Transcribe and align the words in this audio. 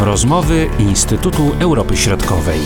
Rozmowy 0.00 0.70
Instytutu 0.78 1.42
Europy 1.60 1.96
Środkowej. 1.96 2.60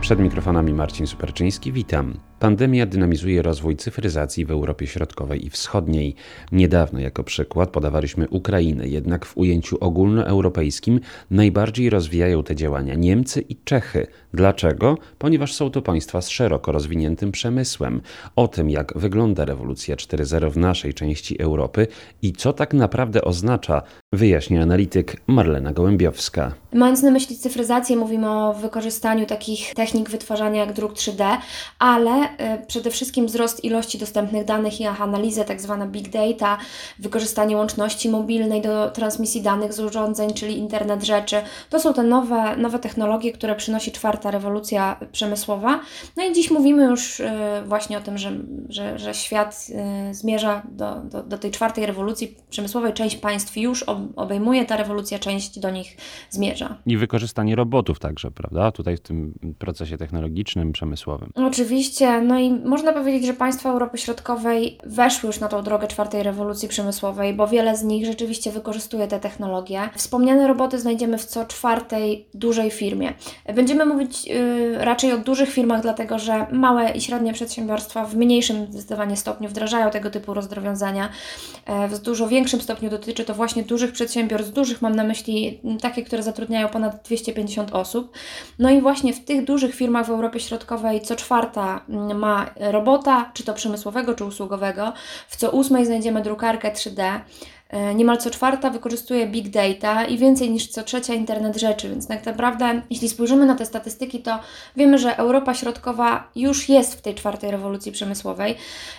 Przed 0.00 0.18
mikrofonami 0.18 0.74
Marcin 0.74 1.06
Superczyński, 1.06 1.72
witam. 1.72 2.14
Pandemia 2.40 2.86
dynamizuje 2.86 3.42
rozwój 3.42 3.76
cyfryzacji 3.76 4.44
w 4.44 4.50
Europie 4.50 4.86
Środkowej 4.86 5.46
i 5.46 5.50
Wschodniej. 5.50 6.14
Niedawno 6.52 7.00
jako 7.00 7.24
przykład 7.24 7.70
podawaliśmy 7.70 8.28
Ukrainę, 8.28 8.88
jednak 8.88 9.24
w 9.26 9.36
ujęciu 9.36 9.76
ogólnoeuropejskim 9.80 11.00
najbardziej 11.30 11.90
rozwijają 11.90 12.42
te 12.42 12.56
działania 12.56 12.94
Niemcy 12.94 13.40
i 13.40 13.56
Czechy. 13.64 14.06
Dlaczego? 14.34 14.98
Ponieważ 15.18 15.54
są 15.54 15.70
to 15.70 15.82
państwa 15.82 16.20
z 16.20 16.28
szeroko 16.28 16.72
rozwiniętym 16.72 17.32
przemysłem. 17.32 18.00
O 18.36 18.48
tym, 18.48 18.70
jak 18.70 18.98
wygląda 18.98 19.44
rewolucja 19.44 19.96
4.0 19.96 20.50
w 20.50 20.56
naszej 20.56 20.94
części 20.94 21.42
Europy 21.42 21.86
i 22.22 22.32
co 22.32 22.52
tak 22.52 22.74
naprawdę 22.74 23.22
oznacza, 23.22 23.82
wyjaśnia 24.12 24.62
analityk 24.62 25.16
Marlena 25.26 25.72
Gołębiowska. 25.72 26.52
Mając 26.72 27.02
na 27.02 27.10
myśli 27.10 27.36
cyfryzację, 27.36 27.96
mówimy 27.96 28.30
o 28.30 28.52
wykorzystaniu 28.52 29.26
takich 29.26 29.74
technik 29.74 30.10
wytwarzania 30.10 30.60
jak 30.60 30.72
druk 30.72 30.92
3D, 30.92 31.36
ale 31.78 32.23
przede 32.66 32.90
wszystkim 32.90 33.26
wzrost 33.26 33.64
ilości 33.64 33.98
dostępnych 33.98 34.44
danych 34.44 34.80
i 34.80 34.86
analizę, 34.86 35.44
tak 35.44 35.60
zwana 35.60 35.86
big 35.86 36.08
data, 36.08 36.58
wykorzystanie 36.98 37.56
łączności 37.56 38.08
mobilnej 38.08 38.62
do 38.62 38.90
transmisji 38.90 39.42
danych 39.42 39.72
z 39.72 39.80
urządzeń, 39.80 40.34
czyli 40.34 40.58
internet 40.58 41.02
rzeczy. 41.02 41.36
To 41.70 41.80
są 41.80 41.94
te 41.94 42.02
nowe, 42.02 42.56
nowe 42.56 42.78
technologie, 42.78 43.32
które 43.32 43.54
przynosi 43.54 43.92
czwarta 43.92 44.30
rewolucja 44.30 45.00
przemysłowa. 45.12 45.80
No 46.16 46.24
i 46.24 46.32
dziś 46.32 46.50
mówimy 46.50 46.84
już 46.84 47.20
y, 47.20 47.30
właśnie 47.66 47.98
o 47.98 48.00
tym, 48.00 48.18
że, 48.18 48.32
że, 48.68 48.98
że 48.98 49.14
świat 49.14 49.66
y, 50.10 50.14
zmierza 50.14 50.62
do, 50.68 51.00
do, 51.00 51.22
do 51.22 51.38
tej 51.38 51.50
czwartej 51.50 51.86
rewolucji 51.86 52.36
przemysłowej. 52.50 52.92
Część 52.92 53.16
państw 53.16 53.56
już 53.56 53.82
obejmuje 54.16 54.64
ta 54.64 54.76
rewolucja, 54.76 55.18
część 55.18 55.58
do 55.58 55.70
nich 55.70 55.96
zmierza. 56.30 56.78
I 56.86 56.96
wykorzystanie 56.96 57.56
robotów 57.56 57.98
także, 57.98 58.30
prawda? 58.30 58.72
Tutaj 58.72 58.96
w 58.96 59.00
tym 59.00 59.34
procesie 59.58 59.98
technologicznym, 59.98 60.72
przemysłowym. 60.72 61.30
Oczywiście, 61.34 62.13
no 62.20 62.38
i 62.38 62.50
można 62.50 62.92
powiedzieć, 62.92 63.26
że 63.26 63.34
państwa 63.34 63.70
Europy 63.70 63.98
Środkowej 63.98 64.78
weszły 64.84 65.26
już 65.26 65.40
na 65.40 65.48
tą 65.48 65.62
drogę 65.62 65.86
czwartej 65.86 66.22
rewolucji 66.22 66.68
przemysłowej, 66.68 67.34
bo 67.34 67.46
wiele 67.46 67.76
z 67.76 67.82
nich 67.82 68.06
rzeczywiście 68.06 68.50
wykorzystuje 68.50 69.08
te 69.08 69.20
technologie. 69.20 69.80
Wspomniane 69.94 70.46
roboty 70.46 70.78
znajdziemy 70.78 71.18
w 71.18 71.24
co 71.24 71.44
czwartej 71.44 72.26
dużej 72.34 72.70
firmie. 72.70 73.12
Będziemy 73.54 73.86
mówić 73.86 74.26
yy, 74.26 74.84
raczej 74.84 75.12
o 75.12 75.18
dużych 75.18 75.50
firmach, 75.50 75.82
dlatego 75.82 76.18
że 76.18 76.46
małe 76.52 76.90
i 76.90 77.00
średnie 77.00 77.32
przedsiębiorstwa 77.32 78.04
w 78.04 78.16
mniejszym 78.16 78.66
zdecydowanie 78.70 79.16
stopniu 79.16 79.48
wdrażają 79.48 79.90
tego 79.90 80.10
typu 80.10 80.34
rozwiązania. 80.34 81.08
Yy, 81.68 81.88
w 81.88 81.98
dużo 81.98 82.28
większym 82.28 82.60
stopniu 82.60 82.90
dotyczy 82.90 83.24
to 83.24 83.34
właśnie 83.34 83.62
dużych 83.62 83.92
przedsiębiorstw. 83.92 84.52
Dużych 84.52 84.82
mam 84.82 84.94
na 84.96 85.04
myśli 85.04 85.60
takie, 85.80 86.02
które 86.02 86.22
zatrudniają 86.22 86.68
ponad 86.68 87.02
250 87.04 87.72
osób. 87.72 88.12
No 88.58 88.70
i 88.70 88.80
właśnie 88.80 89.12
w 89.12 89.24
tych 89.24 89.44
dużych 89.44 89.74
firmach 89.74 90.06
w 90.06 90.10
Europie 90.10 90.40
Środkowej 90.40 91.00
co 91.00 91.16
czwarta 91.16 91.80
mm, 91.88 92.03
ma 92.14 92.46
robota, 92.56 93.30
czy 93.34 93.44
to 93.44 93.54
przemysłowego, 93.54 94.14
czy 94.14 94.24
usługowego. 94.24 94.92
W 95.28 95.36
co 95.36 95.50
ósmej 95.50 95.86
znajdziemy 95.86 96.22
drukarkę 96.22 96.72
3D. 96.72 97.20
E, 97.70 97.94
niemal 97.94 98.18
co 98.18 98.30
czwarta 98.30 98.70
wykorzystuje 98.70 99.26
big 99.26 99.48
data 99.48 100.04
i 100.04 100.18
więcej 100.18 100.50
niż 100.50 100.66
co 100.66 100.82
trzecia 100.82 101.14
internet 101.14 101.56
rzeczy, 101.56 101.88
więc 101.88 102.08
tak 102.08 102.26
naprawdę, 102.26 102.82
jeśli 102.90 103.08
spojrzymy 103.08 103.46
na 103.46 103.54
te 103.54 103.66
statystyki, 103.66 104.22
to 104.22 104.38
wiemy, 104.76 104.98
że 104.98 105.16
Europa 105.16 105.54
Środkowa 105.54 106.28
już 106.36 106.68
jest 106.68 106.94
w 106.94 107.02
tej 107.02 107.14
czwartej 107.14 107.50
rewolucji 107.50 107.92
przemysłowej. 107.92 108.54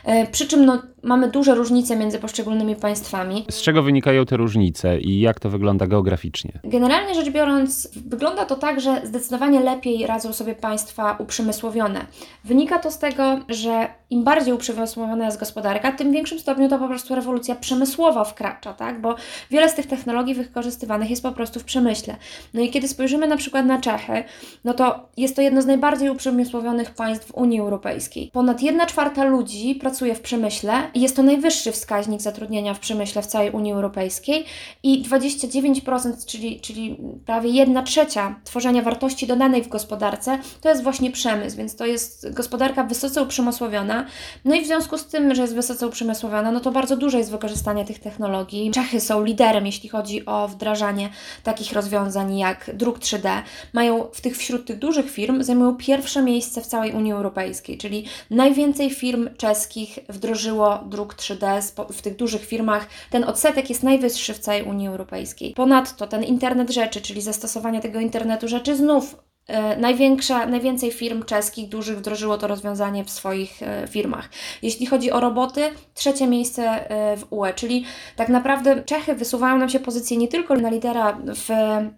E, 0.05 0.27
przy 0.27 0.47
czym 0.47 0.65
no, 0.65 0.81
mamy 1.03 1.27
duże 1.27 1.55
różnice 1.55 1.95
między 1.95 2.19
poszczególnymi 2.19 2.75
państwami. 2.75 3.45
Z 3.49 3.61
czego 3.61 3.83
wynikają 3.83 4.25
te 4.25 4.37
różnice 4.37 4.99
i 4.99 5.19
jak 5.19 5.39
to 5.39 5.49
wygląda 5.49 5.87
geograficznie? 5.87 6.51
Generalnie 6.63 7.15
rzecz 7.15 7.29
biorąc, 7.29 7.89
wygląda 7.95 8.45
to 8.45 8.55
tak, 8.55 8.81
że 8.81 9.01
zdecydowanie 9.03 9.59
lepiej 9.59 10.07
radzą 10.07 10.33
sobie 10.33 10.55
państwa 10.55 11.15
uprzemysłowione. 11.19 12.05
Wynika 12.43 12.79
to 12.79 12.91
z 12.91 12.99
tego, 12.99 13.39
że 13.49 13.87
im 14.09 14.23
bardziej 14.23 14.53
uprzemysłowiona 14.53 15.25
jest 15.25 15.39
gospodarka, 15.39 15.91
tym 15.91 16.11
większym 16.11 16.39
stopniu 16.39 16.69
to 16.69 16.79
po 16.79 16.87
prostu 16.87 17.15
rewolucja 17.15 17.55
przemysłowa 17.55 18.23
wkracza, 18.23 18.73
tak? 18.73 19.01
Bo 19.01 19.15
wiele 19.51 19.69
z 19.69 19.73
tych 19.73 19.87
technologii 19.87 20.35
wykorzystywanych 20.35 21.09
jest 21.09 21.23
po 21.23 21.31
prostu 21.31 21.59
w 21.59 21.63
przemyśle. 21.63 22.15
No 22.53 22.61
i 22.61 22.69
kiedy 22.69 22.87
spojrzymy 22.87 23.27
na 23.27 23.37
przykład 23.37 23.65
na 23.65 23.81
Czechy, 23.81 24.23
no 24.63 24.73
to 24.73 25.09
jest 25.17 25.35
to 25.35 25.41
jedno 25.41 25.61
z 25.61 25.65
najbardziej 25.65 26.09
uprzemysłowionych 26.09 26.91
państw 26.91 27.27
w 27.27 27.35
Unii 27.35 27.59
Europejskiej. 27.59 28.29
Ponad 28.33 28.61
1 28.61 28.87
czwarta 28.87 29.23
ludzi 29.23 29.75
pracuje 29.75 30.15
w 30.15 30.21
przemyśle 30.21 30.73
i 30.93 31.01
jest 31.01 31.15
to 31.15 31.23
najwyższy 31.23 31.71
wskaźnik 31.71 32.21
zatrudnienia 32.21 32.73
w 32.73 32.79
przemyśle 32.79 33.21
w 33.21 33.27
całej 33.27 33.51
Unii 33.51 33.73
Europejskiej 33.73 34.45
i 34.83 35.03
29%, 35.03 36.25
czyli, 36.25 36.61
czyli 36.61 36.97
prawie 37.25 37.49
1 37.49 37.85
trzecia 37.85 38.35
tworzenia 38.43 38.81
wartości 38.81 39.27
dodanej 39.27 39.63
w 39.63 39.67
gospodarce, 39.67 40.39
to 40.61 40.69
jest 40.69 40.83
właśnie 40.83 41.11
przemysł, 41.11 41.57
więc 41.57 41.75
to 41.75 41.85
jest 41.85 42.33
gospodarka 42.33 42.83
wysoce 42.83 43.21
uprzemysłowiona. 43.23 44.04
No 44.45 44.55
i 44.55 44.61
w 44.61 44.65
związku 44.65 44.97
z 44.97 45.05
tym, 45.05 45.35
że 45.35 45.41
jest 45.41 45.55
wysoce 45.55 45.87
uprzemysłowiona, 45.87 46.51
no 46.51 46.59
to 46.59 46.71
bardzo 46.71 46.97
duże 46.97 47.17
jest 47.17 47.31
wykorzystanie 47.31 47.85
tych 47.85 47.99
technologii. 47.99 48.71
Czechy 48.71 49.01
są 49.01 49.23
liderem, 49.23 49.65
jeśli 49.65 49.89
chodzi 49.89 50.25
o 50.25 50.47
wdrażanie 50.47 51.09
takich 51.43 51.73
rozwiązań 51.73 52.37
jak 52.37 52.71
druk 52.73 52.99
3D. 52.99 53.41
Mają 53.73 54.07
w 54.13 54.21
tych 54.21 54.37
wśród 54.37 54.65
tych 54.65 54.79
dużych 54.79 55.11
firm 55.11 55.43
zajmują 55.43 55.75
pierwsze 55.75 56.21
miejsce 56.21 56.61
w 56.61 56.67
całej 56.67 56.91
Unii 56.91 57.11
Europejskiej, 57.11 57.77
czyli 57.77 58.05
najwięcej 58.29 58.89
firm 58.89 59.29
czeskich 59.37 59.99
wdrożyło 60.09 60.79
druk 60.85 61.15
3D 61.15 61.61
w 61.93 62.01
tych 62.01 62.15
dużych 62.15 62.45
firmach. 62.45 62.87
Ten 63.09 63.23
odsetek 63.23 63.69
jest 63.69 63.83
najwyższy 63.83 64.33
w 64.33 64.39
całej 64.39 64.63
Unii 64.63 64.87
Europejskiej. 64.87 65.53
Ponadto 65.53 66.07
ten 66.07 66.23
internet 66.23 66.69
rzeczy, 66.69 67.01
czyli 67.01 67.21
zastosowanie 67.21 67.81
tego 67.81 67.99
internetu 67.99 68.47
rzeczy 68.47 68.75
znów 68.75 69.15
największa, 69.77 70.45
najwięcej 70.45 70.91
firm 70.91 71.23
czeskich 71.23 71.69
dużych 71.69 71.97
wdrożyło 71.97 72.37
to 72.37 72.47
rozwiązanie 72.47 73.03
w 73.03 73.09
swoich 73.09 73.63
e, 73.63 73.87
firmach. 73.87 74.29
Jeśli 74.61 74.85
chodzi 74.85 75.11
o 75.11 75.19
roboty, 75.19 75.61
trzecie 75.93 76.27
miejsce 76.27 76.89
e, 76.89 77.17
w 77.17 77.25
UE, 77.29 77.53
czyli 77.55 77.85
tak 78.15 78.29
naprawdę 78.29 78.83
Czechy 78.83 79.15
wysuwają 79.15 79.57
nam 79.57 79.69
się 79.69 79.79
pozycję 79.79 80.17
nie 80.17 80.27
tylko 80.27 80.55
na 80.55 80.69
lidera 80.69 81.17
w 81.25 81.49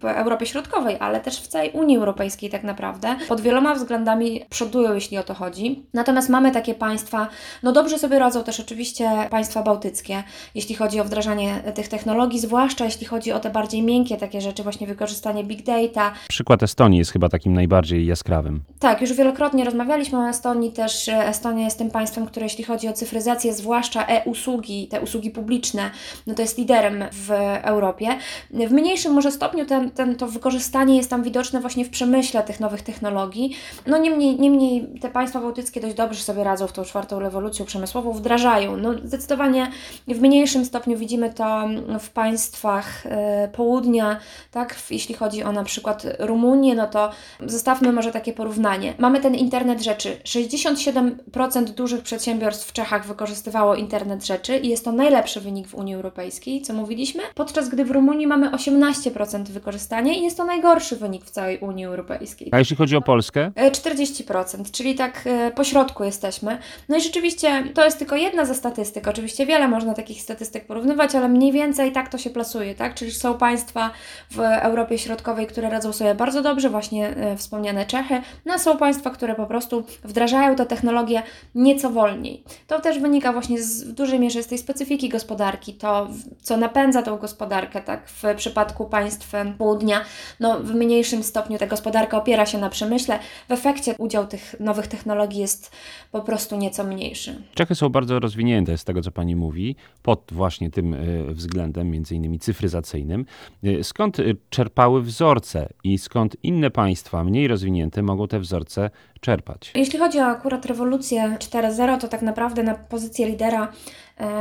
Europie 0.04 0.46
Środkowej, 0.46 0.96
ale 1.00 1.20
też 1.20 1.40
w 1.40 1.48
całej 1.48 1.70
Unii 1.70 1.96
Europejskiej 1.96 2.50
tak 2.50 2.62
naprawdę. 2.62 3.16
Pod 3.28 3.40
wieloma 3.40 3.74
względami 3.74 4.44
przodują, 4.50 4.94
jeśli 4.94 5.18
o 5.18 5.22
to 5.22 5.34
chodzi. 5.34 5.82
Natomiast 5.94 6.28
mamy 6.28 6.50
takie 6.50 6.74
państwa, 6.74 7.28
no 7.62 7.72
dobrze 7.72 7.98
sobie 7.98 8.18
radzą 8.18 8.44
też 8.44 8.60
oczywiście 8.60 9.10
państwa 9.30 9.62
bałtyckie, 9.62 10.22
jeśli 10.54 10.74
chodzi 10.74 11.00
o 11.00 11.04
wdrażanie 11.04 11.62
tych 11.74 11.88
technologii, 11.88 12.40
zwłaszcza 12.40 12.84
jeśli 12.84 13.06
chodzi 13.06 13.32
o 13.32 13.40
te 13.40 13.50
bardziej 13.50 13.82
miękkie 13.82 14.16
takie 14.16 14.40
rzeczy, 14.40 14.62
właśnie 14.62 14.86
wykorzystanie 14.86 15.44
big 15.44 15.62
data. 15.62 16.12
Przykład 16.28 16.62
Estonii 16.62 16.98
jest 16.98 17.12
chyba 17.12 17.28
taki 17.28 17.37
takim 17.38 17.54
najbardziej 17.54 18.06
jaskrawym. 18.06 18.60
Tak, 18.78 19.00
już 19.00 19.12
wielokrotnie 19.12 19.64
rozmawialiśmy 19.64 20.18
o 20.18 20.28
Estonii, 20.28 20.72
też 20.72 21.08
Estonia 21.08 21.64
jest 21.64 21.78
tym 21.78 21.90
państwem, 21.90 22.26
które 22.26 22.46
jeśli 22.46 22.64
chodzi 22.64 22.88
o 22.88 22.92
cyfryzację, 22.92 23.54
zwłaszcza 23.54 24.06
e-usługi, 24.06 24.88
te 24.88 25.00
usługi 25.00 25.30
publiczne, 25.30 25.90
no 26.26 26.34
to 26.34 26.42
jest 26.42 26.58
liderem 26.58 27.04
w 27.12 27.30
Europie. 27.62 28.08
W 28.50 28.72
mniejszym 28.72 29.12
może 29.12 29.32
stopniu 29.32 29.66
ten, 29.66 29.90
ten, 29.90 30.16
to 30.16 30.26
wykorzystanie 30.26 30.96
jest 30.96 31.10
tam 31.10 31.22
widoczne 31.22 31.60
właśnie 31.60 31.84
w 31.84 31.90
przemyśle 31.90 32.42
tych 32.42 32.60
nowych 32.60 32.82
technologii. 32.82 33.56
No 33.86 33.98
niemniej, 33.98 34.40
niemniej 34.40 34.86
te 35.00 35.08
państwa 35.08 35.40
bałtyckie 35.40 35.80
dość 35.80 35.94
dobrze 35.94 36.22
sobie 36.22 36.44
radzą 36.44 36.66
w 36.66 36.72
tą 36.72 36.84
czwartą 36.84 37.18
rewolucję 37.18 37.64
przemysłową, 37.64 38.12
wdrażają. 38.12 38.76
No 38.76 38.94
zdecydowanie 39.04 39.70
w 40.08 40.20
mniejszym 40.20 40.64
stopniu 40.64 40.98
widzimy 40.98 41.32
to 41.32 41.68
w 42.00 42.10
państwach 42.10 43.06
y, 43.06 43.10
południa, 43.52 44.16
tak, 44.50 44.76
jeśli 44.90 45.14
chodzi 45.14 45.42
o 45.42 45.52
na 45.52 45.64
przykład 45.64 46.06
Rumunię, 46.18 46.74
no 46.74 46.86
to 46.86 47.10
Zostawmy 47.46 47.92
może 47.92 48.12
takie 48.12 48.32
porównanie. 48.32 48.94
Mamy 48.98 49.20
ten 49.20 49.34
internet 49.34 49.82
rzeczy. 49.82 50.16
67% 50.24 51.64
dużych 51.64 52.02
przedsiębiorstw 52.02 52.68
w 52.68 52.72
Czechach 52.72 53.06
wykorzystywało 53.06 53.74
internet 53.74 54.26
rzeczy 54.26 54.56
i 54.56 54.68
jest 54.68 54.84
to 54.84 54.92
najlepszy 54.92 55.40
wynik 55.40 55.68
w 55.68 55.74
Unii 55.74 55.94
Europejskiej, 55.94 56.62
co 56.62 56.72
mówiliśmy, 56.72 57.22
podczas 57.34 57.68
gdy 57.68 57.84
w 57.84 57.90
Rumunii 57.90 58.26
mamy 58.26 58.50
18% 58.50 59.42
wykorzystania 59.44 60.12
i 60.12 60.22
jest 60.22 60.36
to 60.36 60.44
najgorszy 60.44 60.96
wynik 60.96 61.24
w 61.24 61.30
całej 61.30 61.58
Unii 61.58 61.84
Europejskiej. 61.84 62.48
A 62.52 62.58
jeśli 62.58 62.76
chodzi 62.76 62.96
o 62.96 63.00
Polskę? 63.00 63.50
40%, 63.56 64.60
e, 64.60 64.64
czyli 64.72 64.94
tak 64.94 65.22
e, 65.26 65.50
po 65.50 65.64
środku 65.64 66.04
jesteśmy. 66.04 66.58
No 66.88 66.96
i 66.96 67.00
rzeczywiście 67.00 67.64
to 67.74 67.84
jest 67.84 67.98
tylko 67.98 68.16
jedna 68.16 68.44
ze 68.44 68.54
statystyk. 68.54 69.08
Oczywiście 69.08 69.46
wiele 69.46 69.68
można 69.68 69.94
takich 69.94 70.22
statystyk 70.22 70.66
porównywać, 70.66 71.14
ale 71.14 71.28
mniej 71.28 71.52
więcej 71.52 71.92
tak 71.92 72.08
to 72.08 72.18
się 72.18 72.30
plasuje, 72.30 72.74
tak? 72.74 72.94
Czyli 72.94 73.12
są 73.12 73.38
państwa 73.38 73.90
w 74.30 74.38
Europie 74.40 74.98
Środkowej, 74.98 75.46
które 75.46 75.70
radzą 75.70 75.92
sobie 75.92 76.14
bardzo 76.14 76.42
dobrze 76.42 76.70
właśnie 76.70 77.14
wspomniane 77.36 77.86
Czechy, 77.86 78.22
no 78.46 78.58
są 78.58 78.78
państwa, 78.78 79.10
które 79.10 79.34
po 79.34 79.46
prostu 79.46 79.84
wdrażają 80.04 80.56
tę 80.56 80.66
technologię 80.66 81.22
nieco 81.54 81.90
wolniej. 81.90 82.42
To 82.66 82.80
też 82.80 82.98
wynika 82.98 83.32
właśnie 83.32 83.62
z, 83.62 83.84
w 83.84 83.92
dużej 83.92 84.20
mierze 84.20 84.42
z 84.42 84.46
tej 84.46 84.58
specyfiki 84.58 85.08
gospodarki, 85.08 85.74
to 85.74 86.08
co 86.42 86.56
napędza 86.56 87.02
tą 87.02 87.16
gospodarkę, 87.16 87.82
tak 87.82 88.08
w 88.08 88.22
przypadku 88.36 88.84
państw 88.84 89.32
południa, 89.58 90.00
no 90.40 90.60
w 90.60 90.74
mniejszym 90.74 91.22
stopniu 91.22 91.58
ta 91.58 91.66
gospodarka 91.66 92.16
opiera 92.16 92.46
się 92.46 92.58
na 92.58 92.70
przemyśle, 92.70 93.18
w 93.48 93.52
efekcie 93.52 93.94
udział 93.98 94.26
tych 94.26 94.60
nowych 94.60 94.86
technologii 94.86 95.40
jest 95.40 95.72
po 96.12 96.20
prostu 96.20 96.56
nieco 96.56 96.84
mniejszy. 96.84 97.42
Czechy 97.54 97.74
są 97.74 97.88
bardzo 97.88 98.20
rozwinięte 98.20 98.78
z 98.78 98.84
tego, 98.84 99.02
co 99.02 99.10
Pani 99.10 99.36
mówi, 99.36 99.76
pod 100.02 100.22
właśnie 100.32 100.70
tym 100.70 100.94
e, 100.94 100.98
względem, 101.34 101.90
między 101.90 102.14
innymi 102.14 102.38
cyfryzacyjnym. 102.38 103.24
E, 103.64 103.84
skąd 103.84 104.20
e, 104.20 104.22
czerpały 104.50 105.02
wzorce 105.02 105.68
i 105.84 105.98
skąd 105.98 106.36
inne 106.42 106.70
państwa 106.70 107.07
mniej 107.12 107.48
rozwinięte 107.48 108.02
mogą 108.02 108.28
te 108.28 108.40
wzorce 108.40 108.90
czerpać? 109.20 109.72
Jeśli 109.74 109.98
chodzi 109.98 110.18
o 110.18 110.24
akurat 110.24 110.66
rewolucję 110.66 111.36
4.0, 111.38 112.00
to 112.00 112.08
tak 112.08 112.22
naprawdę 112.22 112.62
na 112.62 112.74
pozycję 112.74 113.26
lidera 113.26 113.72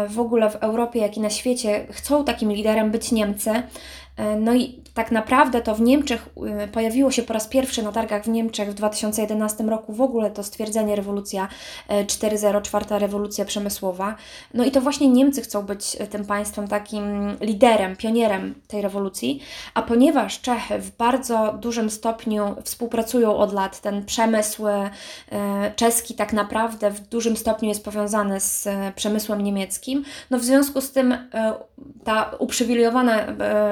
w 0.10 0.20
ogóle 0.20 0.50
w 0.50 0.56
Europie, 0.56 1.00
jak 1.00 1.18
i 1.18 1.20
na 1.20 1.30
świecie 1.30 1.88
chcą 1.92 2.26
takim 2.26 2.52
liderem 2.52 2.92
być 2.92 3.12
Niemcy. 3.12 3.52
E, 4.18 4.36
no 4.36 4.56
i 4.56 4.82
tak 4.94 5.12
naprawdę 5.12 5.62
to 5.62 5.76
w 5.76 5.82
Niemczech 5.82 6.30
e, 6.48 6.68
pojawiło 6.68 7.12
się 7.12 7.24
po 7.24 7.34
raz 7.34 7.48
pierwszy 7.48 7.84
na 7.84 7.92
targach 7.92 8.24
w 8.24 8.28
Niemczech 8.28 8.70
w 8.70 8.74
2011 8.74 9.64
roku 9.64 9.94
w 9.94 10.02
ogóle 10.02 10.32
to 10.32 10.44
stwierdzenie 10.44 10.96
rewolucja 10.96 11.48
4.0, 11.90 12.58
e, 12.58 12.62
czwarta 12.62 13.00
rewolucja 13.00 13.46
przemysłowa. 13.46 14.16
No 14.54 14.66
i 14.66 14.72
to 14.72 14.82
właśnie 14.82 15.10
Niemcy 15.10 15.42
chcą 15.42 15.62
być 15.64 15.98
tym 16.10 16.26
państwem 16.26 16.68
takim 16.68 17.04
liderem, 17.42 17.96
pionierem 17.96 18.56
tej 18.68 18.82
rewolucji, 18.82 19.42
a 19.74 19.82
ponieważ 19.82 20.42
Czechy 20.42 20.80
w 20.80 20.98
bardzo 20.98 21.54
dużym 21.62 21.90
stopniu 21.90 22.56
współpracują 22.64 23.38
od 23.38 23.54
lat, 23.54 23.82
ten 23.82 24.06
przemysł 24.06 24.64
czeski 25.76 26.14
tak 26.14 26.34
naprawdę 26.34 26.92
w 26.92 27.00
dużym 27.00 27.38
stopniu 27.38 27.70
jest 27.70 27.86
powiązany 27.86 28.40
z 28.40 28.68
przemysłem 28.96 29.42
niemieckim, 29.42 30.06
no 30.30 30.40
w 30.40 30.44
związku 30.44 30.82
z 30.82 30.92
tym 30.92 31.18
ta 32.04 32.32
uprzywilejowana 32.40 33.26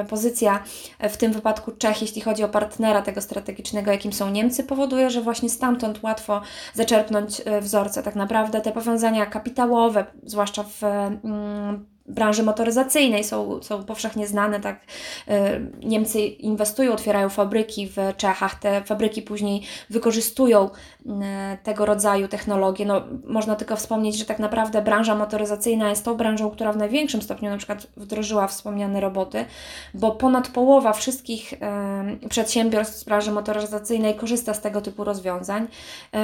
pozycja 0.08 0.35
pozycja 0.36 0.62
w 1.08 1.16
tym 1.16 1.32
wypadku 1.32 1.72
Czech, 1.72 2.02
jeśli 2.02 2.22
chodzi 2.22 2.44
o 2.44 2.48
partnera 2.48 3.02
tego 3.02 3.20
strategicznego, 3.20 3.90
jakim 3.90 4.12
są 4.12 4.30
Niemcy, 4.30 4.64
powoduje, 4.64 5.10
że 5.10 5.22
właśnie 5.22 5.50
stamtąd 5.50 6.02
łatwo 6.02 6.40
zaczerpnąć 6.74 7.42
e, 7.44 7.60
wzorce. 7.60 8.02
Tak 8.02 8.14
naprawdę 8.14 8.60
te 8.60 8.72
powiązania 8.72 9.26
kapitałowe, 9.26 10.04
zwłaszcza 10.24 10.62
w 10.62 10.84
mm, 10.84 11.86
branży 12.08 12.42
motoryzacyjnej 12.42 13.24
są, 13.24 13.62
są 13.62 13.84
powszechnie 13.84 14.26
znane, 14.26 14.60
tak 14.60 14.80
e, 15.28 15.60
Niemcy 15.82 16.20
inwestują, 16.20 16.92
otwierają 16.92 17.28
fabryki 17.28 17.88
w 17.88 17.96
Czechach, 18.16 18.60
te 18.60 18.82
fabryki 18.84 19.22
później 19.22 19.62
wykorzystują 19.90 20.70
e, 21.22 21.58
tego 21.62 21.86
rodzaju 21.86 22.28
technologie. 22.28 22.86
No, 22.86 23.02
można 23.24 23.56
tylko 23.56 23.76
wspomnieć, 23.76 24.16
że 24.16 24.24
tak 24.24 24.38
naprawdę 24.38 24.82
branża 24.82 25.14
motoryzacyjna 25.14 25.90
jest 25.90 26.04
tą 26.04 26.14
branżą, 26.14 26.50
która 26.50 26.72
w 26.72 26.76
największym 26.76 27.22
stopniu 27.22 27.50
na 27.50 27.56
przykład 27.56 27.86
wdrożyła 27.96 28.46
wspomniane 28.46 29.00
roboty, 29.00 29.44
bo 29.94 30.10
ponad 30.10 30.48
połowa 30.48 30.92
wszystkich 30.92 31.52
e, 31.52 32.28
przedsiębiorstw 32.28 32.96
z 32.96 33.04
branży 33.04 33.30
motoryzacyjnej 33.30 34.14
korzysta 34.14 34.54
z 34.54 34.60
tego 34.60 34.80
typu 34.80 35.04
rozwiązań, 35.04 35.66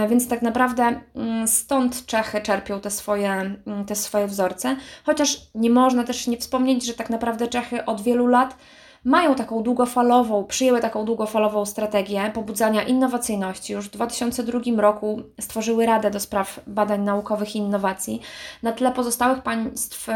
więc 0.08 0.28
tak 0.28 0.42
naprawdę 0.42 1.00
mm, 1.14 1.48
stąd 1.48 2.06
Czechy 2.06 2.40
czerpią 2.40 2.80
te 2.80 2.90
swoje, 2.90 3.30
mm, 3.66 3.84
te 3.86 3.94
swoje 3.94 4.26
wzorce, 4.26 4.76
chociaż 5.04 5.40
nie 5.54 5.70
można 5.72 6.04
też 6.04 6.26
nie 6.26 6.36
wspomnieć, 6.36 6.86
że 6.86 6.94
tak 6.94 7.10
naprawdę 7.10 7.48
Czechy 7.48 7.84
od 7.84 8.00
wielu 8.00 8.26
lat 8.26 8.56
mają 9.04 9.34
taką 9.34 9.62
długofalową, 9.62 10.44
przyjęły 10.44 10.80
taką 10.80 11.04
długofalową 11.04 11.66
strategię 11.66 12.30
pobudzania 12.34 12.82
innowacyjności. 12.82 13.72
Już 13.72 13.86
w 13.86 13.90
2002 13.90 14.60
roku 14.76 15.22
stworzyły 15.40 15.86
Radę 15.86 16.10
do 16.10 16.20
Spraw 16.20 16.60
Badań 16.66 17.00
Naukowych 17.02 17.56
i 17.56 17.58
Innowacji. 17.58 18.20
Na 18.62 18.72
tle 18.72 18.92
pozostałych 18.92 19.42
państw 19.42 20.08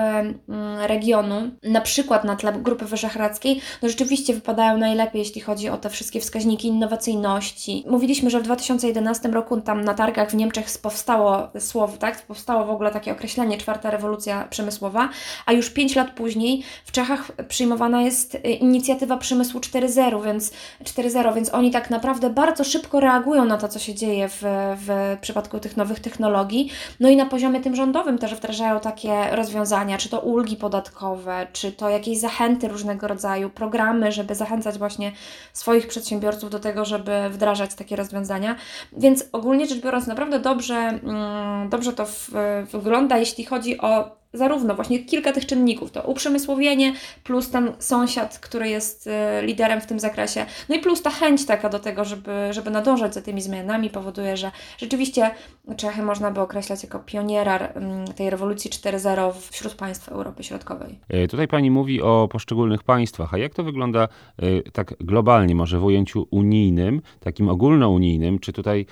regionu, 0.80 1.50
na 1.62 1.80
przykład 1.80 2.24
na 2.24 2.36
tle 2.36 2.52
Grupy 2.52 2.84
Wyszehradzkiej, 2.84 3.60
no 3.82 3.88
rzeczywiście 3.88 4.34
wypadają 4.34 4.78
najlepiej, 4.78 5.18
jeśli 5.18 5.40
chodzi 5.40 5.68
o 5.68 5.76
te 5.76 5.90
wszystkie 5.90 6.20
wskaźniki 6.20 6.68
innowacyjności. 6.68 7.84
Mówiliśmy, 7.90 8.30
że 8.30 8.40
w 8.40 8.42
2011 8.42 9.28
roku 9.28 9.60
tam 9.60 9.84
na 9.84 9.94
targach 9.94 10.30
w 10.30 10.34
Niemczech 10.34 10.66
powstało 10.82 11.48
słowo, 11.58 11.96
tak? 11.96 12.22
Powstało 12.22 12.64
w 12.64 12.70
ogóle 12.70 12.90
takie 12.90 13.12
określenie 13.12 13.58
czwarta 13.58 13.90
rewolucja 13.90 14.46
przemysłowa, 14.50 15.08
a 15.46 15.52
już 15.52 15.70
5 15.70 15.96
lat 15.96 16.10
później 16.10 16.62
w 16.84 16.92
Czechach 16.92 17.32
przyjmowana 17.48 18.02
jest 18.02 18.38
inicjatywa 18.76 19.16
przemysłu 19.16 19.60
4.0, 19.60 20.24
więc 20.24 20.52
4.0, 20.84 21.34
więc 21.34 21.54
oni 21.54 21.70
tak 21.70 21.90
naprawdę 21.90 22.30
bardzo 22.30 22.64
szybko 22.64 23.00
reagują 23.00 23.44
na 23.44 23.58
to, 23.58 23.68
co 23.68 23.78
się 23.78 23.94
dzieje 23.94 24.28
w, 24.28 24.42
w 24.86 25.18
przypadku 25.20 25.60
tych 25.60 25.76
nowych 25.76 26.00
technologii. 26.00 26.70
No 27.00 27.08
i 27.08 27.16
na 27.16 27.26
poziomie 27.26 27.60
tym 27.60 27.76
rządowym 27.76 28.18
też 28.18 28.34
wdrażają 28.34 28.80
takie 28.80 29.30
rozwiązania, 29.30 29.98
czy 29.98 30.08
to 30.08 30.20
ulgi 30.20 30.56
podatkowe, 30.56 31.46
czy 31.52 31.72
to 31.72 31.88
jakieś 31.88 32.18
zachęty 32.18 32.68
różnego 32.68 33.08
rodzaju, 33.08 33.50
programy, 33.50 34.12
żeby 34.12 34.34
zachęcać 34.34 34.78
właśnie 34.78 35.12
swoich 35.52 35.88
przedsiębiorców 35.88 36.50
do 36.50 36.58
tego, 36.58 36.84
żeby 36.84 37.28
wdrażać 37.30 37.74
takie 37.74 37.96
rozwiązania. 37.96 38.56
Więc 38.92 39.24
ogólnie 39.32 39.66
rzecz 39.66 39.80
biorąc, 39.80 40.06
naprawdę 40.06 40.38
dobrze, 40.38 40.76
mm, 40.76 41.68
dobrze 41.68 41.92
to 41.92 42.06
w, 42.06 42.30
wygląda, 42.72 43.18
jeśli 43.18 43.44
chodzi 43.44 43.80
o 43.80 44.16
zarówno 44.36 44.74
właśnie 44.74 44.98
kilka 44.98 45.32
tych 45.32 45.46
czynników, 45.46 45.90
to 45.90 46.02
uprzemysłowienie 46.02 46.92
plus 47.24 47.50
ten 47.50 47.72
sąsiad, 47.78 48.38
który 48.38 48.68
jest 48.68 49.06
e, 49.06 49.42
liderem 49.42 49.80
w 49.80 49.86
tym 49.86 50.00
zakresie, 50.00 50.46
no 50.68 50.74
i 50.74 50.78
plus 50.78 51.02
ta 51.02 51.10
chęć 51.10 51.46
taka 51.46 51.68
do 51.68 51.78
tego, 51.78 52.04
żeby, 52.04 52.48
żeby 52.50 52.70
nadążać 52.70 53.14
za 53.14 53.22
tymi 53.22 53.42
zmianami 53.42 53.90
powoduje, 53.90 54.36
że 54.36 54.50
rzeczywiście 54.78 55.30
Czechy 55.76 56.02
można 56.02 56.30
by 56.30 56.40
określać 56.40 56.82
jako 56.82 56.98
pioniera 56.98 57.58
mm, 57.58 58.06
tej 58.06 58.30
rewolucji 58.30 58.70
4.0 58.70 59.32
wśród 59.50 59.74
państw 59.74 60.08
Europy 60.08 60.42
Środkowej. 60.42 60.98
E, 61.08 61.28
tutaj 61.28 61.48
Pani 61.48 61.70
mówi 61.70 62.02
o 62.02 62.28
poszczególnych 62.32 62.82
państwach, 62.82 63.34
a 63.34 63.38
jak 63.38 63.54
to 63.54 63.64
wygląda 63.64 64.08
e, 64.38 64.62
tak 64.72 64.94
globalnie, 65.00 65.54
może 65.54 65.78
w 65.78 65.84
ujęciu 65.84 66.26
unijnym, 66.30 67.02
takim 67.20 67.48
ogólnounijnym, 67.48 68.38
czy 68.38 68.52
tutaj 68.52 68.86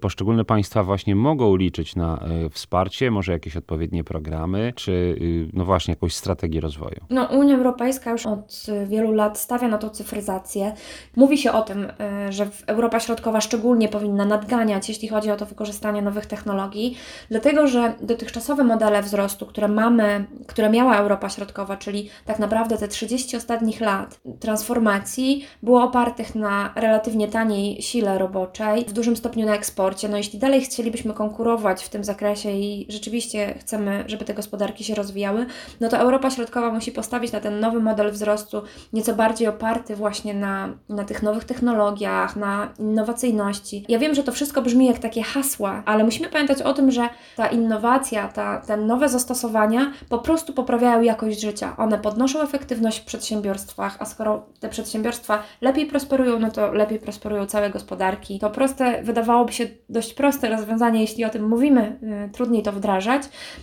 poszczególne 0.00 0.44
państwa 0.44 0.84
właśnie 0.84 1.16
mogą 1.16 1.56
liczyć 1.56 1.96
na 1.96 2.24
wsparcie, 2.50 3.10
może 3.10 3.32
jakieś 3.32 3.56
odpowiednie 3.56 4.04
programy, 4.04 4.72
czy 4.84 4.92
y, 4.92 5.48
no 5.52 5.64
właśnie 5.64 5.92
jakąś 5.92 6.14
strategię 6.14 6.60
rozwoju? 6.60 6.96
No, 7.10 7.24
Unia 7.24 7.56
Europejska 7.56 8.10
już 8.10 8.26
od 8.26 8.66
wielu 8.86 9.12
lat 9.12 9.38
stawia 9.38 9.68
na 9.68 9.78
tą 9.78 9.88
cyfryzację. 9.88 10.72
Mówi 11.16 11.38
się 11.38 11.52
o 11.52 11.62
tym, 11.62 11.84
y, 12.28 12.32
że 12.32 12.48
Europa 12.66 13.00
Środkowa 13.00 13.40
szczególnie 13.40 13.88
powinna 13.88 14.24
nadganiać, 14.24 14.88
jeśli 14.88 15.08
chodzi 15.08 15.30
o 15.30 15.36
to 15.36 15.46
wykorzystanie 15.46 16.02
nowych 16.02 16.26
technologii, 16.26 16.96
dlatego 17.30 17.66
że 17.66 17.94
dotychczasowe 18.00 18.64
modele 18.64 19.02
wzrostu, 19.02 19.46
które 19.46 19.68
mamy, 19.68 20.24
które 20.46 20.70
miała 20.70 20.98
Europa 20.98 21.28
Środkowa, 21.28 21.76
czyli 21.76 22.10
tak 22.24 22.38
naprawdę 22.38 22.78
te 22.78 22.88
30 22.88 23.36
ostatnich 23.36 23.80
lat 23.80 24.20
transformacji, 24.40 25.44
było 25.62 25.82
opartych 25.82 26.34
na 26.34 26.72
relatywnie 26.76 27.28
taniej 27.28 27.82
sile 27.82 28.18
roboczej, 28.18 28.84
w 28.84 28.92
dużym 28.92 29.16
stopniu 29.16 29.46
na 29.46 29.54
eksporcie. 29.54 30.08
No 30.08 30.16
jeśli 30.16 30.38
dalej 30.38 30.60
chcielibyśmy 30.60 31.14
konkurować 31.14 31.84
w 31.84 31.88
tym 31.88 32.04
zakresie 32.04 32.50
i 32.50 32.86
rzeczywiście 32.88 33.54
chcemy, 33.58 34.04
żeby 34.06 34.24
te 34.24 34.34
gospodarki 34.34 34.59
gospodarki 34.60 34.84
się 34.84 34.94
rozwijały, 34.94 35.46
no 35.80 35.88
to 35.88 35.98
Europa 35.98 36.30
Środkowa 36.30 36.70
musi 36.70 36.92
postawić 36.92 37.32
na 37.32 37.40
ten 37.40 37.60
nowy 37.60 37.80
model 37.80 38.10
wzrostu, 38.10 38.62
nieco 38.92 39.14
bardziej 39.14 39.48
oparty 39.48 39.96
właśnie 39.96 40.34
na, 40.34 40.68
na 40.88 41.04
tych 41.04 41.22
nowych 41.22 41.44
technologiach, 41.44 42.36
na 42.36 42.68
innowacyjności. 42.78 43.84
Ja 43.88 43.98
wiem, 43.98 44.14
że 44.14 44.22
to 44.22 44.32
wszystko 44.32 44.62
brzmi 44.62 44.86
jak 44.86 44.98
takie 44.98 45.22
hasła, 45.22 45.82
ale 45.86 46.04
musimy 46.04 46.28
pamiętać 46.28 46.62
o 46.62 46.74
tym, 46.74 46.90
że 46.90 47.08
ta 47.36 47.46
innowacja, 47.46 48.28
ta, 48.28 48.60
te 48.60 48.76
nowe 48.76 49.08
zastosowania 49.08 49.92
po 50.08 50.18
prostu 50.18 50.52
poprawiają 50.52 51.02
jakość 51.02 51.40
życia. 51.40 51.76
One 51.76 51.98
podnoszą 51.98 52.42
efektywność 52.42 53.00
w 53.00 53.04
przedsiębiorstwach, 53.04 53.96
a 53.98 54.04
skoro 54.04 54.46
te 54.60 54.68
przedsiębiorstwa 54.68 55.42
lepiej 55.60 55.86
prosperują, 55.86 56.38
no 56.38 56.50
to 56.50 56.72
lepiej 56.72 56.98
prosperują 56.98 57.46
całe 57.46 57.70
gospodarki. 57.70 58.38
To 58.38 58.50
proste, 58.50 59.02
wydawałoby 59.02 59.52
się 59.52 59.66
dość 59.88 60.14
proste 60.14 60.50
rozwiązanie, 60.50 61.00
jeśli 61.00 61.24
o 61.24 61.30
tym 61.30 61.48
mówimy, 61.48 61.98
yy, 62.02 62.30
trudniej 62.32 62.62
to 62.62 62.72
wdrażać, 62.72 63.22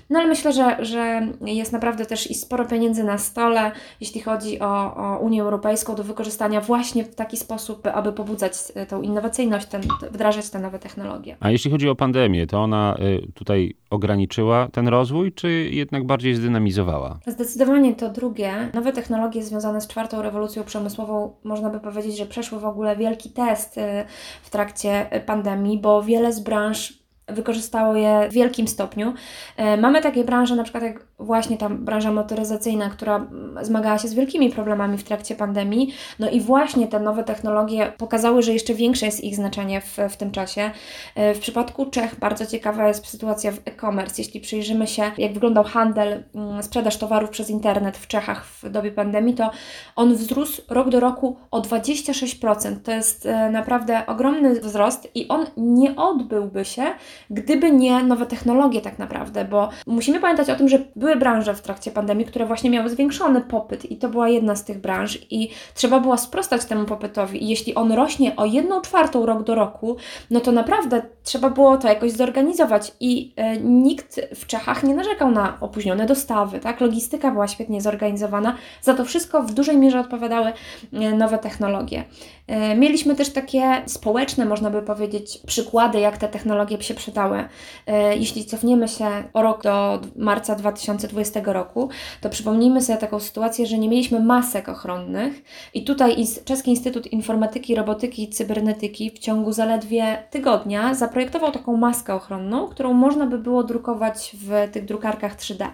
no 0.10 0.20
ale 0.20 0.28
myślę, 0.28 0.54
że, 0.54 0.86
że 0.88 1.28
jest 1.42 1.72
naprawdę 1.72 2.06
też 2.06 2.32
i 2.32 2.36
sporo 2.36 2.66
pieniędzy 2.66 3.04
na 3.04 3.18
stole, 3.18 3.72
jeśli 4.02 4.22
chodzi 4.22 4.60
o, 4.60 4.96
o 4.96 5.18
Unię 5.20 5.42
Europejską, 5.42 5.96
do 5.96 6.04
wykorzystania 6.04 6.62
właśnie 6.62 7.04
w 7.04 7.16
taki 7.16 7.38
sposób, 7.38 7.88
aby 7.88 8.14
pobudzać 8.14 8.54
e, 8.76 8.86
tą 8.86 9.02
innowacyjność, 9.02 9.68
ten, 9.68 9.82
wdrażać 10.12 10.50
te 10.50 10.60
nowe 10.60 10.80
technologie. 10.80 11.38
A 11.40 11.52
jeśli 11.52 11.72
chodzi 11.72 11.90
o 11.90 11.96
pandemię, 11.96 12.48
to 12.48 12.64
ona 12.64 12.96
e, 12.96 13.32
tutaj 13.32 13.76
ograniczyła 13.90 14.68
ten 14.72 14.88
rozwój, 14.88 15.34
czy 15.34 15.50
jednak 15.72 16.06
bardziej 16.06 16.36
zdynamizowała? 16.36 17.20
Zdecydowanie 17.28 17.96
to 17.96 18.10
drugie. 18.10 18.54
Nowe 18.74 18.94
technologie 18.94 19.44
związane 19.44 19.82
z 19.82 19.88
czwartą 19.88 20.22
rewolucją 20.22 20.64
przemysłową, 20.64 21.36
można 21.44 21.70
by 21.70 21.80
powiedzieć, 21.80 22.18
że 22.18 22.26
przeszły 22.26 22.60
w 22.60 22.66
ogóle 22.66 22.96
wielki 22.96 23.30
test 23.30 23.78
e, 23.78 24.06
w 24.44 24.50
trakcie 24.50 25.10
pandemii, 25.26 25.78
bo 25.78 26.04
wiele 26.04 26.34
z 26.34 26.40
branż 26.40 27.07
wykorzystało 27.28 27.96
je 27.96 28.28
w 28.30 28.34
wielkim 28.34 28.68
stopniu. 28.68 29.14
E, 29.58 29.78
mamy 29.78 30.02
takie 30.02 30.24
branże, 30.24 30.56
na 30.56 30.64
przykład 30.64 30.84
jak 30.84 31.06
właśnie 31.20 31.58
ta 31.58 31.70
branża 31.70 32.12
motoryzacyjna, 32.12 32.90
która 32.90 33.28
zmagała 33.62 33.98
się 33.98 34.08
z 34.08 34.14
wielkimi 34.14 34.50
problemami 34.50 34.98
w 34.98 35.04
trakcie 35.04 35.36
pandemii. 35.36 35.94
No 36.20 36.30
i 36.30 36.42
właśnie 36.42 36.88
te 36.88 37.00
nowe 37.00 37.24
technologie 37.24 37.94
pokazały, 37.98 38.42
że 38.42 38.54
jeszcze 38.54 38.74
większe 38.74 39.06
jest 39.06 39.24
ich 39.24 39.36
znaczenie 39.36 39.82
w, 39.82 39.98
w 40.10 40.18
tym 40.18 40.32
czasie. 40.32 40.72
E, 41.16 41.34
w 41.34 41.40
przypadku 41.40 41.86
Czech 41.86 42.20
bardzo 42.20 42.46
ciekawa 42.46 42.88
jest 42.88 43.08
sytuacja 43.08 43.52
w 43.52 43.60
e-commerce. 43.66 44.22
Jeśli 44.22 44.42
przyjrzymy 44.42 44.88
się, 44.88 45.12
jak 45.18 45.34
wyglądał 45.34 45.64
handel, 45.64 46.24
mm, 46.36 46.64
sprzedaż 46.64 46.98
towarów 46.98 47.30
przez 47.30 47.50
internet 47.50 47.98
w 47.98 48.08
Czechach 48.08 48.46
w 48.46 48.70
dobie 48.70 48.92
pandemii, 48.92 49.34
to 49.34 49.52
on 49.96 50.16
wzrósł 50.16 50.62
rok 50.70 50.90
do 50.90 51.00
roku 51.00 51.38
o 51.52 51.62
26%. 51.62 52.76
To 52.84 52.92
jest 52.92 53.26
e, 53.26 53.50
naprawdę 53.50 54.06
ogromny 54.08 54.60
wzrost 54.60 55.08
i 55.16 55.28
on 55.28 55.46
nie 55.58 55.96
odbyłby 55.96 56.66
się, 56.66 56.84
gdyby 57.30 57.72
nie 57.72 58.04
nowe 58.04 58.26
technologie 58.26 58.82
tak 58.82 59.00
naprawdę, 59.00 59.46
bo 59.46 59.70
musimy 59.88 60.20
pamiętać 60.20 60.50
o 60.50 60.56
tym, 60.56 60.70
że 60.70 60.80
były 60.96 61.16
branże 61.16 61.56
w 61.56 61.62
trakcie 61.62 61.92
pandemii, 61.92 62.26
które 62.26 62.46
właśnie 62.46 62.70
miały 62.70 62.90
zwiększony 62.90 63.42
popyt 63.42 63.92
i 63.92 63.98
to 63.98 64.10
była 64.10 64.30
jedna 64.30 64.56
z 64.56 64.64
tych 64.64 64.82
branż 64.82 65.20
i 65.30 65.50
trzeba 65.74 66.00
było 66.00 66.18
sprostać 66.18 66.66
temu 66.66 66.86
popytowi 66.86 67.44
i 67.44 67.48
jeśli 67.48 67.76
on 67.76 67.92
rośnie 67.92 68.36
o 68.36 68.46
1 68.46 68.82
czwartą 68.82 69.26
rok 69.26 69.44
do 69.44 69.56
roku, 69.56 69.98
no 70.32 70.40
to 70.40 70.52
naprawdę 70.52 71.02
trzeba 71.24 71.50
było 71.50 71.78
to 71.78 71.88
jakoś 71.88 72.12
zorganizować 72.12 72.92
i 73.00 73.34
e, 73.36 73.58
nikt 73.58 74.22
w 74.36 74.48
Czechach 74.48 74.84
nie 74.84 74.96
narzekał 74.96 75.32
na 75.32 75.58
opóźnione 75.62 76.06
dostawy, 76.06 76.60
tak? 76.60 76.82
Logistyka 76.82 77.32
była 77.32 77.48
świetnie 77.48 77.82
zorganizowana, 77.82 78.56
za 78.82 78.94
to 78.94 79.06
wszystko 79.06 79.44
w 79.44 79.54
dużej 79.54 79.78
mierze 79.78 80.00
odpowiadały 80.00 80.54
e, 80.94 81.16
nowe 81.16 81.38
technologie. 81.38 82.04
E, 82.48 82.76
mieliśmy 82.76 83.16
też 83.16 83.30
takie 83.30 83.82
społeczne, 83.86 84.46
można 84.46 84.70
by 84.70 84.82
powiedzieć, 84.82 85.40
przykłady, 85.48 86.00
jak 86.00 86.18
te 86.18 86.28
technologie 86.28 86.82
się 86.82 86.94
przydały. 87.08 87.44
E, 87.88 88.18
jeśli 88.18 88.46
cofniemy 88.46 88.88
się 88.88 89.06
o 89.34 89.42
rok 89.42 89.64
do 89.64 90.02
marca 90.16 90.56
2020 90.56 91.42
roku, 91.46 91.90
to 92.22 92.30
przypomnijmy 92.30 92.82
sobie 92.82 92.98
taką 92.98 93.20
sytuację, 93.20 93.68
że 93.68 93.78
nie 93.78 93.90
mieliśmy 93.90 94.20
masek 94.20 94.70
ochronnych 94.70 95.44
i 95.74 95.84
tutaj 95.84 96.16
Czeski 96.46 96.72
Instytut 96.72 97.08
Informatyki, 97.08 97.76
Robotyki 97.76 98.24
i 98.24 98.30
Cybernetyki 98.30 99.12
w 99.12 99.20
ciągu 99.20 99.52
zaledwie 99.52 100.24
tygodnia 100.32 100.94
zaprojektował 100.94 101.52
taką 101.52 101.78
maskę 101.78 102.14
ochronną, 102.14 102.68
którą 102.68 102.94
można 102.94 103.26
by 103.26 103.38
było 103.38 103.64
drukować 103.64 104.36
w 104.44 104.72
tych 104.72 104.86
drukarkach 104.86 105.38
3D. 105.38 105.68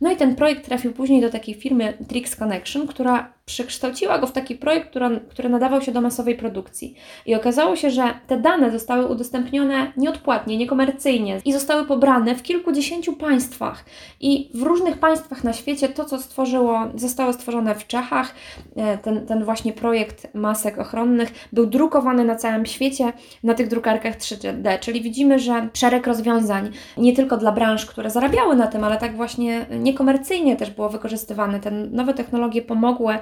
No 0.00 0.12
i 0.12 0.16
ten 0.16 0.36
projekt 0.36 0.64
trafił 0.64 0.92
później 0.92 1.20
do 1.20 1.30
takiej 1.30 1.54
firmy 1.54 1.98
Trix 2.08 2.36
Connection, 2.36 2.86
która 2.86 3.35
przekształciła 3.46 4.18
go 4.18 4.26
w 4.26 4.32
taki 4.32 4.54
projekt, 4.54 4.90
który, 4.90 5.20
który 5.28 5.48
nadawał 5.48 5.82
się 5.82 5.92
do 5.92 6.00
masowej 6.00 6.34
produkcji. 6.34 6.94
I 7.26 7.34
okazało 7.34 7.76
się, 7.76 7.90
że 7.90 8.14
te 8.26 8.40
dane 8.40 8.70
zostały 8.70 9.06
udostępnione 9.06 9.92
nieodpłatnie, 9.96 10.56
niekomercyjnie 10.56 11.40
i 11.44 11.52
zostały 11.52 11.86
pobrane 11.86 12.34
w 12.34 12.42
kilkudziesięciu 12.42 13.12
państwach. 13.12 13.84
I 14.20 14.50
w 14.54 14.62
różnych 14.62 14.98
państwach 14.98 15.44
na 15.44 15.52
świecie 15.52 15.88
to, 15.88 16.04
co 16.04 16.18
stworzyło, 16.18 16.80
zostało 16.94 17.32
stworzone 17.32 17.74
w 17.74 17.86
Czechach, 17.86 18.34
e, 18.76 18.98
ten, 18.98 19.26
ten 19.26 19.44
właśnie 19.44 19.72
projekt 19.72 20.34
masek 20.34 20.78
ochronnych, 20.78 21.48
był 21.52 21.66
drukowany 21.66 22.24
na 22.24 22.36
całym 22.36 22.66
świecie 22.66 23.12
na 23.42 23.54
tych 23.54 23.68
drukarkach 23.68 24.16
3D. 24.16 24.78
Czyli 24.80 25.02
widzimy, 25.02 25.38
że 25.38 25.68
szereg 25.74 26.06
rozwiązań 26.06 26.70
nie 26.96 27.16
tylko 27.16 27.36
dla 27.36 27.52
branż, 27.52 27.86
które 27.86 28.10
zarabiały 28.10 28.56
na 28.56 28.66
tym, 28.66 28.84
ale 28.84 28.96
tak 28.96 29.16
właśnie 29.16 29.66
niekomercyjnie 29.70 30.56
też 30.56 30.70
było 30.70 30.88
wykorzystywane. 30.88 31.60
Te 31.60 31.70
nowe 31.70 32.14
technologie 32.14 32.62
pomogły 32.62 33.18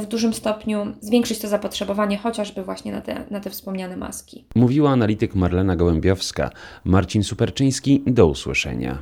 w 0.00 0.06
dużym 0.06 0.34
stopniu 0.34 0.86
zwiększyć 1.00 1.38
to 1.38 1.48
zapotrzebowanie, 1.48 2.18
chociażby 2.18 2.62
właśnie 2.62 2.92
na 2.92 3.00
te, 3.00 3.24
na 3.30 3.40
te 3.40 3.50
wspomniane 3.50 3.96
maski. 3.96 4.44
Mówiła 4.54 4.90
analityk 4.90 5.34
Marlena 5.34 5.76
Gołębiowska. 5.76 6.50
Marcin 6.84 7.24
Superczyński, 7.24 8.02
do 8.06 8.26
usłyszenia. 8.26 8.98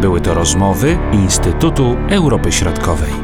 Były 0.00 0.20
to 0.20 0.34
rozmowy 0.34 0.98
Instytutu 1.12 1.96
Europy 2.10 2.52
Środkowej. 2.52 3.23